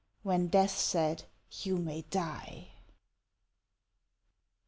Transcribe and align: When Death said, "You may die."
When 0.23 0.47
Death 0.47 0.75
said, 0.79 1.25
"You 1.61 1.77
may 1.77 2.01
die." 2.01 2.69